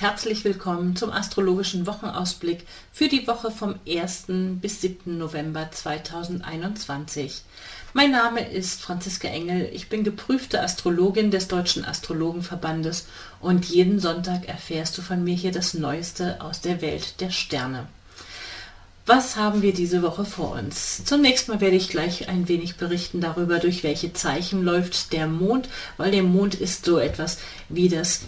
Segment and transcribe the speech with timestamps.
[0.00, 4.26] Herzlich willkommen zum astrologischen Wochenausblick für die Woche vom 1.
[4.60, 5.18] bis 7.
[5.18, 7.42] November 2021.
[7.94, 13.08] Mein Name ist Franziska Engel, ich bin geprüfte Astrologin des Deutschen Astrologenverbandes
[13.40, 17.88] und jeden Sonntag erfährst du von mir hier das Neueste aus der Welt der Sterne.
[19.04, 21.02] Was haben wir diese Woche vor uns?
[21.06, 25.68] Zunächst mal werde ich gleich ein wenig berichten darüber, durch welche Zeichen läuft der Mond,
[25.96, 28.20] weil der Mond ist so etwas wie das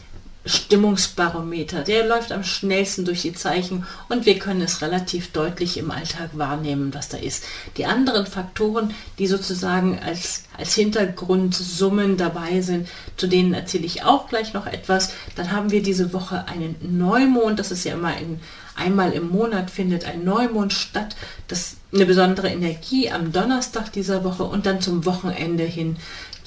[0.46, 1.82] Stimmungsbarometer.
[1.82, 6.30] Der läuft am schnellsten durch die Zeichen und wir können es relativ deutlich im Alltag
[6.32, 7.44] wahrnehmen, was da ist.
[7.76, 14.28] Die anderen Faktoren, die sozusagen als, als Hintergrundsummen dabei sind, zu denen erzähle ich auch
[14.28, 15.12] gleich noch etwas.
[15.36, 17.58] Dann haben wir diese Woche einen Neumond.
[17.58, 18.40] Das ist ja immer in,
[18.76, 21.16] einmal im Monat findet ein Neumond statt.
[21.48, 25.96] Das eine besondere Energie am Donnerstag dieser Woche und dann zum Wochenende hin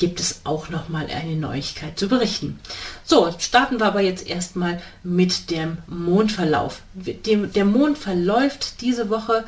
[0.03, 2.59] gibt es auch noch mal eine Neuigkeit zu berichten.
[3.05, 6.81] So, starten wir aber jetzt erstmal mit dem Mondverlauf.
[6.93, 9.45] Der Mond verläuft diese Woche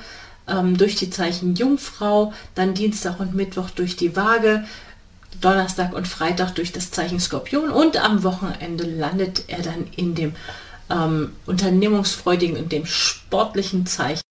[0.47, 4.63] ähm, durch die Zeichen Jungfrau, dann Dienstag und Mittwoch durch die Waage,
[5.41, 10.37] Donnerstag und Freitag durch das Zeichen Skorpion und am Wochenende landet er dann in dem
[10.89, 14.24] ähm, unternehmungsfreudigen und dem sportlichen Zeichen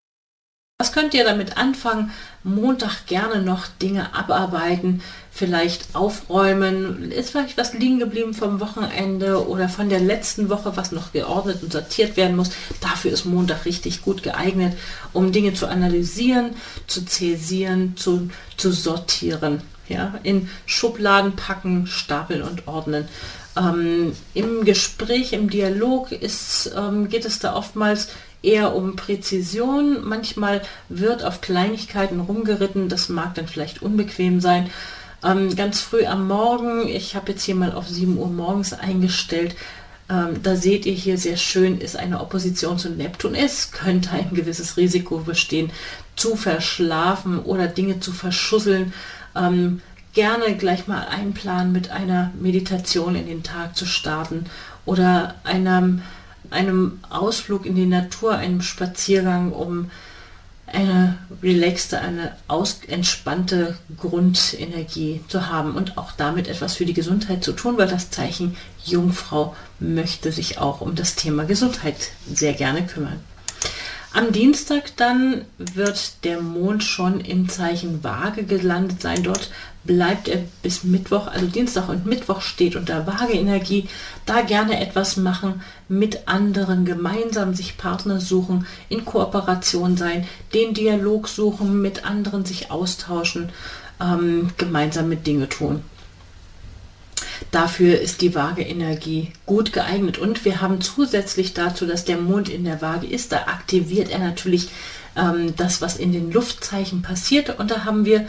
[0.85, 2.11] was könnt ihr damit anfangen?
[2.43, 7.11] Montag gerne noch Dinge abarbeiten, vielleicht aufräumen.
[7.11, 11.63] Ist vielleicht was liegen geblieben vom Wochenende oder von der letzten Woche, was noch geordnet
[11.63, 12.51] und sortiert werden muss.
[12.83, 14.77] Dafür ist Montag richtig gut geeignet,
[15.15, 16.51] um Dinge zu analysieren,
[16.87, 19.63] zu zäsieren, zu, zu sortieren.
[19.89, 23.09] Ja, in Schubladen packen, stapeln und ordnen.
[23.57, 28.09] Ähm, Im Gespräch, im Dialog ist, ähm, geht es da oftmals
[28.45, 29.99] eher um Präzision.
[30.05, 32.89] Manchmal wird auf Kleinigkeiten rumgeritten.
[32.89, 34.71] Das mag dann vielleicht unbequem sein.
[35.25, 39.57] Ähm, ganz früh am Morgen, ich habe jetzt hier mal auf 7 Uhr morgens eingestellt,
[40.09, 43.35] ähm, da seht ihr hier sehr schön, ist eine Opposition zu Neptun.
[43.35, 45.71] Es könnte ein gewisses Risiko bestehen,
[46.15, 48.93] zu verschlafen oder Dinge zu verschusseln.
[49.35, 49.81] Ähm,
[50.13, 54.45] gerne gleich mal einplanen, mit einer Meditation in den Tag zu starten
[54.85, 56.03] oder einem
[56.51, 59.91] einem Ausflug in die Natur, einem Spaziergang, um
[60.67, 67.45] eine relaxte, eine aus, entspannte Grundenergie zu haben und auch damit etwas für die Gesundheit
[67.45, 72.87] zu tun, weil das Zeichen Jungfrau möchte sich auch um das Thema Gesundheit sehr gerne
[72.87, 73.21] kümmern.
[74.17, 79.25] Am Dienstag dann wird der Mond schon im Zeichen Waage gelandet sein.
[79.25, 79.51] Dort
[79.83, 83.89] bleibt er bis Mittwoch, also Dienstag und Mittwoch steht unter Waage-Energie.
[84.25, 91.27] Da gerne etwas machen, mit anderen gemeinsam sich Partner suchen, in Kooperation sein, den Dialog
[91.27, 93.49] suchen, mit anderen sich austauschen,
[94.01, 95.83] ähm, gemeinsam mit Dinge tun.
[97.51, 100.19] Dafür ist die Waage-Energie gut geeignet.
[100.19, 104.19] Und wir haben zusätzlich dazu, dass der Mond in der Waage ist, da aktiviert er
[104.19, 104.69] natürlich
[105.17, 107.59] ähm, das, was in den Luftzeichen passiert.
[107.59, 108.27] Und da haben wir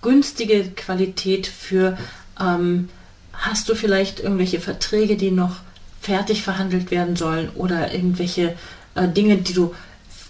[0.00, 1.96] günstige Qualität für,
[2.40, 2.88] ähm,
[3.32, 5.56] hast du vielleicht irgendwelche Verträge, die noch
[6.00, 8.56] fertig verhandelt werden sollen oder irgendwelche
[8.94, 9.74] äh, Dinge, die du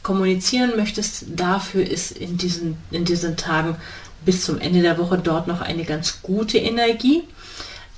[0.02, 1.24] kommunizieren möchtest.
[1.34, 3.76] Dafür ist in diesen, in diesen Tagen
[4.24, 7.22] bis zum Ende der Woche dort noch eine ganz gute Energie.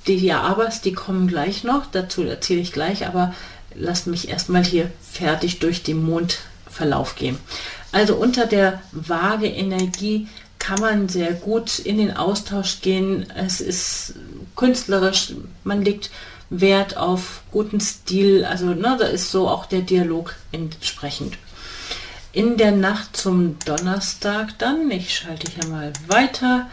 [0.07, 3.33] Die Ja-Abers, die kommen gleich noch, dazu erzähle ich gleich, aber
[3.73, 7.37] lasst mich erstmal hier fertig durch den Mondverlauf gehen.
[7.91, 10.27] Also unter der Waage Energie
[10.59, 13.27] kann man sehr gut in den Austausch gehen.
[13.35, 14.15] Es ist
[14.55, 15.33] künstlerisch,
[15.63, 16.09] man legt
[16.49, 21.37] Wert auf guten Stil, also ne, da ist so auch der Dialog entsprechend.
[22.31, 26.67] In der Nacht zum Donnerstag dann, ich schalte hier mal weiter,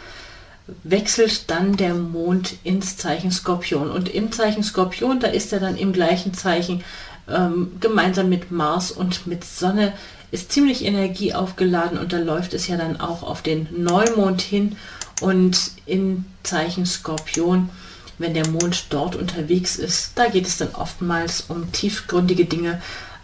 [0.85, 3.91] wechselt dann der Mond ins Zeichen Skorpion.
[3.91, 6.85] Und im Zeichen Skorpion, da ist er dann im gleichen Zeichen
[7.29, 9.93] ähm, gemeinsam mit Mars und mit Sonne,
[10.31, 14.77] ist ziemlich energieaufgeladen und da läuft es ja dann auch auf den Neumond hin.
[15.21, 17.69] Und im Zeichen Skorpion,
[18.19, 22.81] wenn der Mond dort unterwegs ist, da geht es dann oftmals um tiefgründige Dinge,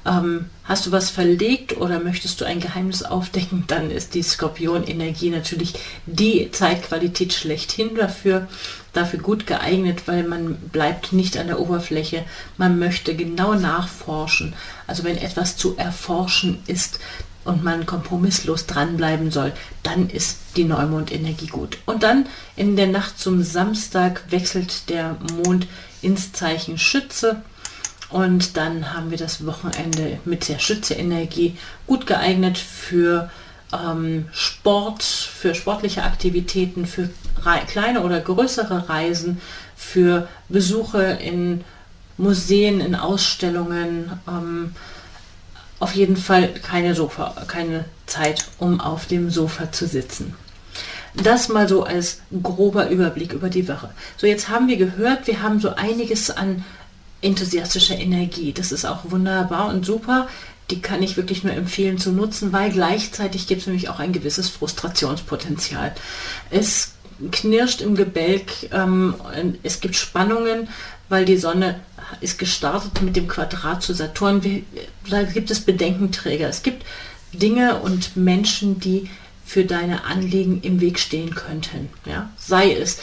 [0.09, 5.31] ähm, hast du was verlegt oder möchtest du ein Geheimnis aufdecken, dann ist die Skorpion-Energie
[5.31, 5.75] natürlich
[6.07, 8.49] die Zeitqualität schlechthin dafür,
[8.93, 12.25] dafür gut geeignet, weil man bleibt nicht an der Oberfläche,
[12.57, 14.55] man möchte genau nachforschen.
[14.87, 16.99] Also wenn etwas zu erforschen ist,
[17.45, 19.53] und man kompromisslos dranbleiben soll,
[19.83, 21.79] dann ist die Neumond-Energie gut.
[21.87, 22.27] Und dann
[22.57, 25.67] in der Nacht zum Samstag wechselt der Mond
[26.03, 27.43] ins Zeichen Schütze
[28.11, 31.57] und dann haben wir das Wochenende mit der Schütze-Energie
[31.87, 33.31] gut geeignet für
[33.73, 37.11] ähm, Sport, für sportliche Aktivitäten, für
[37.67, 39.41] kleine oder größere Reisen,
[39.77, 41.65] für Besuche in
[42.17, 44.13] Museen, in Ausstellungen.
[44.27, 44.75] Ähm,
[45.79, 50.35] auf jeden Fall keine Sofa, keine Zeit, um auf dem Sofa zu sitzen.
[51.15, 53.91] Das mal so als grober Überblick über die Woche.
[54.17, 56.65] So, jetzt haben wir gehört, wir haben so einiges an
[57.21, 58.53] enthusiastischer Energie.
[58.53, 60.29] Das ist auch wunderbar und super.
[60.71, 64.13] Die kann ich wirklich nur empfehlen zu nutzen, weil gleichzeitig gibt es nämlich auch ein
[64.13, 65.95] gewisses Frustrationspotenzial.
[66.51, 66.93] Es
[67.33, 69.15] knirscht im Gebälk, ähm,
[69.63, 70.69] es gibt Spannungen,
[71.09, 71.81] weil die Sonne
[72.21, 74.41] ist gestartet mit dem Quadrat zu Saturn.
[75.09, 76.49] Da gibt es Bedenkenträger.
[76.49, 76.85] Es gibt
[77.33, 79.11] Dinge und Menschen, die
[79.45, 81.89] für deine Anliegen im Weg stehen könnten.
[82.05, 82.31] Ja?
[82.37, 82.99] Sei es,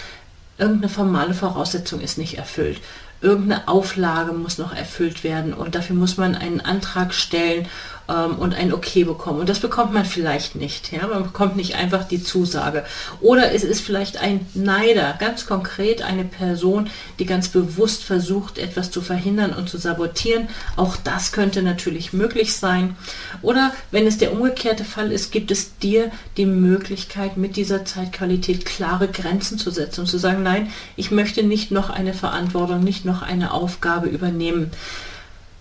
[0.58, 2.80] irgendeine formale Voraussetzung ist nicht erfüllt
[3.26, 7.68] irgendeine Auflage muss noch erfüllt werden und dafür muss man einen Antrag stellen
[8.10, 9.40] ähm, und ein Okay bekommen.
[9.40, 10.92] Und das bekommt man vielleicht nicht.
[10.92, 11.08] Ja?
[11.08, 12.84] Man bekommt nicht einfach die Zusage.
[13.22, 18.92] Oder es ist vielleicht ein Neider, ganz konkret eine Person, die ganz bewusst versucht, etwas
[18.92, 20.48] zu verhindern und zu sabotieren.
[20.76, 22.96] Auch das könnte natürlich möglich sein.
[23.42, 28.66] Oder wenn es der umgekehrte Fall ist, gibt es dir die Möglichkeit, mit dieser Zeitqualität
[28.66, 33.06] klare Grenzen zu setzen und zu sagen, nein, ich möchte nicht noch eine Verantwortung, nicht
[33.06, 34.72] noch eine Aufgabe übernehmen.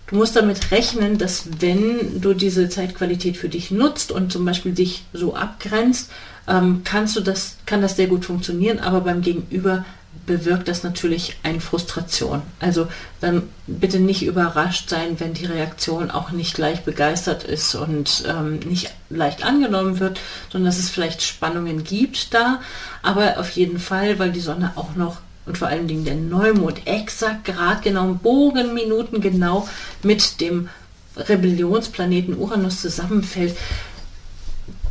[0.07, 4.73] Du musst damit rechnen, dass wenn du diese Zeitqualität für dich nutzt und zum Beispiel
[4.73, 6.11] dich so abgrenzt,
[6.47, 9.85] ähm, kannst du das, kann das sehr gut funktionieren, aber beim Gegenüber
[10.27, 12.43] bewirkt das natürlich eine Frustration.
[12.61, 12.87] Also
[13.21, 18.61] dann bitte nicht überrascht sein, wenn die Reaktion auch nicht gleich begeistert ist und ähm,
[18.61, 22.61] nicht leicht angenommen wird, sondern dass es vielleicht Spannungen gibt da,
[23.03, 26.87] aber auf jeden Fall, weil die Sonne auch noch und vor allen Dingen der Neumond
[26.87, 29.69] exakt gerade genau Bogenminuten genau
[30.03, 30.69] mit dem
[31.17, 33.57] Rebellionsplaneten Uranus zusammenfällt,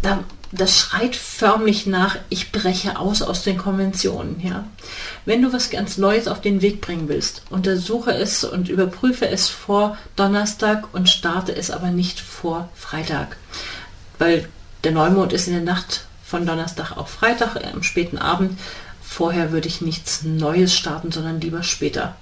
[0.02, 4.40] da, das schreit förmlich nach, ich breche aus aus den Konventionen.
[4.42, 4.66] Ja?
[5.26, 9.50] Wenn du was ganz Neues auf den Weg bringen willst, untersuche es und überprüfe es
[9.50, 13.38] vor Donnerstag und starte es aber nicht vor Freitag.
[14.20, 14.48] Weil
[14.84, 18.60] der Neumond ist in der Nacht von Donnerstag auf Freitag, am späten Abend
[19.14, 22.16] Vorher würde ich nichts Neues starten, sondern lieber später.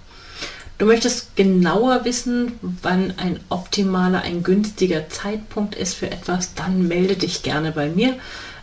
[0.77, 7.15] Du möchtest genauer wissen, wann ein optimaler, ein günstiger Zeitpunkt ist für etwas, dann melde
[7.15, 8.17] dich gerne bei mir.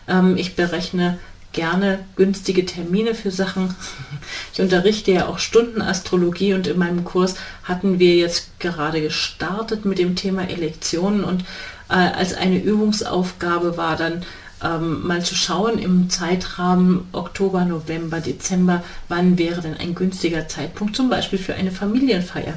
[0.07, 1.17] Ähm, ich berechne
[1.53, 3.73] gerne günstige Termine für Sachen.
[4.53, 7.33] Ich unterrichte ja auch Stundenastrologie und in meinem Kurs
[7.63, 11.45] hatten wir jetzt gerade gestartet mit dem Thema Elektionen und
[11.89, 14.23] äh, als eine Übungsaufgabe war dann
[14.63, 20.95] ähm, mal zu schauen im Zeitrahmen Oktober, November, Dezember, wann wäre denn ein günstiger Zeitpunkt,
[20.95, 22.53] zum Beispiel für eine Familienfeier.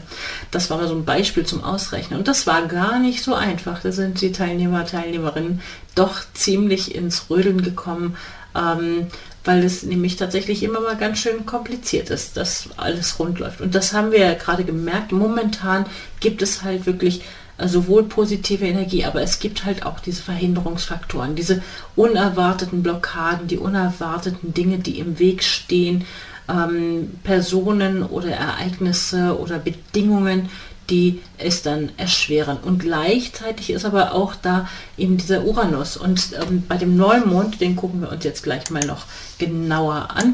[0.50, 2.18] Das war mal so ein Beispiel zum Ausrechnen.
[2.18, 3.80] Und das war gar nicht so einfach.
[3.80, 5.60] Da sind die Teilnehmer, Teilnehmerinnen
[5.94, 8.16] doch ziemlich ins Rödeln gekommen.
[8.54, 9.06] Ähm,
[9.44, 13.60] weil es nämlich tatsächlich immer mal ganz schön kompliziert ist, dass alles rund läuft.
[13.60, 15.12] Und das haben wir ja gerade gemerkt.
[15.12, 15.86] Momentan
[16.20, 17.22] gibt es halt wirklich
[17.68, 21.62] sowohl positive Energie, aber es gibt halt auch diese Verhinderungsfaktoren, diese
[21.96, 26.04] unerwarteten Blockaden, die unerwarteten Dinge, die im Weg stehen,
[26.48, 30.48] ähm, Personen oder Ereignisse oder Bedingungen,
[30.90, 32.58] die es dann erschweren.
[32.58, 35.96] Und gleichzeitig ist aber auch da eben dieser Uranus.
[35.96, 39.06] Und ähm, bei dem Neumond, den gucken wir uns jetzt gleich mal noch
[39.38, 40.32] genauer an.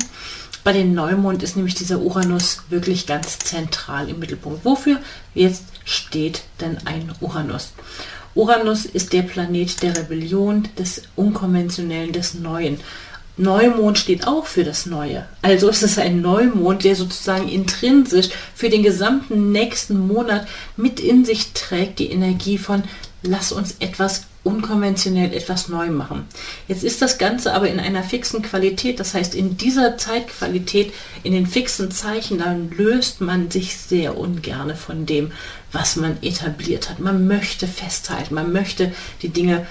[0.69, 4.67] Bei dem Neumond ist nämlich dieser Uranus wirklich ganz zentral im Mittelpunkt.
[4.67, 4.99] Wofür
[5.35, 7.73] jetzt steht denn ein Uranus?
[8.35, 12.81] Uranus ist der Planet der Rebellion, des Unkonventionellen, des Neuen.
[13.39, 15.27] Neumond steht auch für das Neue.
[15.41, 20.47] Also ist es ein Neumond, der sozusagen intrinsisch für den gesamten nächsten Monat
[20.77, 22.83] mit in sich trägt die Energie von
[23.23, 26.27] lass uns etwas unkonventionell etwas neu machen.
[26.67, 31.33] Jetzt ist das Ganze aber in einer fixen Qualität, das heißt in dieser Zeitqualität, in
[31.33, 35.33] den fixen Zeichen, dann löst man sich sehr ungerne von dem,
[35.71, 36.99] was man etabliert hat.
[36.99, 39.67] Man möchte festhalten, man möchte die Dinge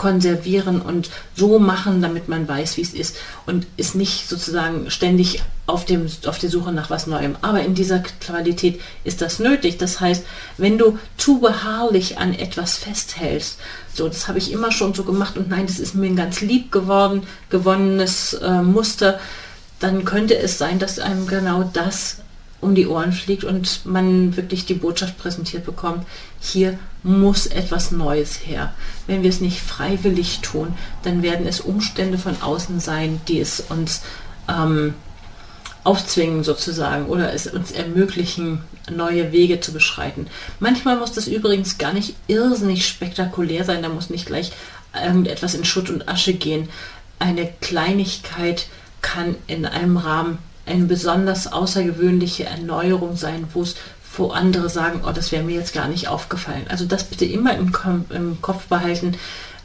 [0.00, 5.42] konservieren und so machen, damit man weiß, wie es ist und ist nicht sozusagen ständig
[5.66, 7.36] auf, dem, auf der Suche nach was Neuem.
[7.42, 9.76] Aber in dieser Qualität ist das nötig.
[9.76, 10.24] Das heißt,
[10.56, 13.58] wenn du zu beharrlich an etwas festhältst,
[13.92, 16.40] so, das habe ich immer schon so gemacht und nein, das ist mir ein ganz
[16.40, 19.20] lieb geworden, gewonnenes äh, Muster,
[19.80, 22.22] dann könnte es sein, dass einem genau das
[22.60, 26.06] um die Ohren fliegt und man wirklich die Botschaft präsentiert bekommt,
[26.40, 28.74] hier muss etwas Neues her.
[29.06, 33.60] Wenn wir es nicht freiwillig tun, dann werden es Umstände von außen sein, die es
[33.60, 34.02] uns
[34.48, 34.94] ähm,
[35.84, 40.26] aufzwingen sozusagen oder es uns ermöglichen, neue Wege zu beschreiten.
[40.58, 44.52] Manchmal muss das übrigens gar nicht irrsinnig spektakulär sein, da muss nicht gleich
[44.94, 46.68] irgendetwas in Schutt und Asche gehen.
[47.18, 48.66] Eine Kleinigkeit
[49.00, 50.38] kann in einem Rahmen
[50.70, 53.76] eine besonders außergewöhnliche Erneuerung sein, wo es
[54.16, 56.66] wo andere sagen, oh, das wäre mir jetzt gar nicht aufgefallen.
[56.68, 57.72] Also das bitte immer im,
[58.10, 59.16] im Kopf behalten.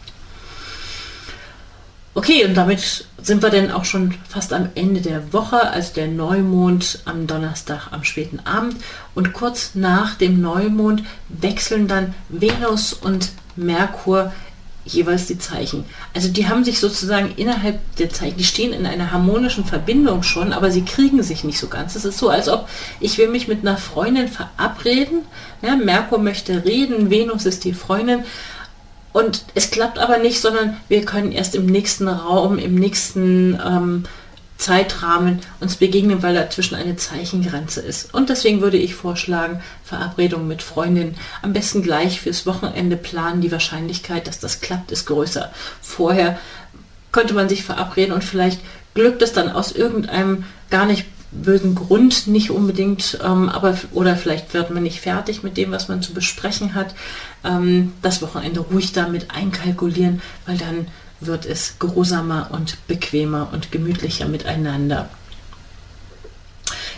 [2.19, 6.07] Okay, und damit sind wir dann auch schon fast am Ende der Woche, also der
[6.07, 8.75] Neumond am Donnerstag am späten Abend.
[9.15, 14.33] Und kurz nach dem Neumond wechseln dann Venus und Merkur
[14.83, 15.85] jeweils die Zeichen.
[16.13, 20.51] Also die haben sich sozusagen innerhalb der Zeichen, die stehen in einer harmonischen Verbindung schon,
[20.51, 21.95] aber sie kriegen sich nicht so ganz.
[21.95, 22.67] Es ist so, als ob
[22.99, 25.19] ich will mich mit einer Freundin verabreden.
[25.61, 28.25] Ja, Merkur möchte reden, Venus ist die Freundin
[29.11, 34.03] und es klappt aber nicht, sondern wir können erst im nächsten Raum, im nächsten ähm,
[34.57, 38.13] Zeitrahmen uns begegnen, weil dazwischen eine Zeichengrenze ist.
[38.13, 43.41] Und deswegen würde ich vorschlagen, Verabredung mit Freundinnen am besten gleich fürs Wochenende planen.
[43.41, 45.49] Die Wahrscheinlichkeit, dass das klappt, ist größer.
[45.81, 46.37] Vorher
[47.11, 48.59] könnte man sich verabreden und vielleicht
[48.93, 54.53] glückt es dann aus irgendeinem gar nicht bösen Grund nicht unbedingt, ähm, aber oder vielleicht
[54.53, 56.95] wird man nicht fertig mit dem, was man zu besprechen hat.
[57.43, 60.87] Ähm, das Wochenende ruhig damit einkalkulieren, weil dann
[61.19, 65.09] wird es geruhsamer und bequemer und gemütlicher miteinander.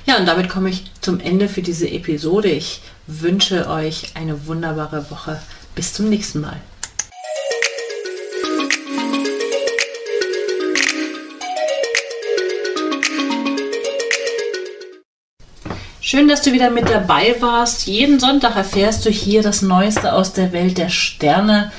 [0.05, 2.49] Ja, und damit komme ich zum Ende für diese Episode.
[2.49, 5.41] Ich wünsche euch eine wunderbare Woche.
[5.75, 6.59] Bis zum nächsten Mal.
[16.11, 17.87] Schön, dass du wieder mit dabei warst.
[17.87, 21.71] Jeden Sonntag erfährst du hier das Neueste aus der Welt der Sterne.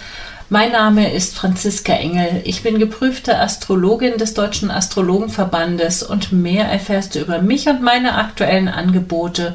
[0.49, 2.41] Mein Name ist Franziska Engel.
[2.45, 8.15] Ich bin geprüfte Astrologin des Deutschen Astrologenverbandes und mehr erfährst du über mich und meine
[8.15, 9.55] aktuellen Angebote